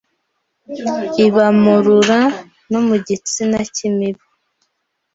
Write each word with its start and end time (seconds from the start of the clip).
Iba 1.25 1.45
mu 1.61 1.75
rura 1.85 2.19
no 2.71 2.79
mu 2.87 2.95
gitsina 3.05 3.59
cy'imibu. 3.73 4.25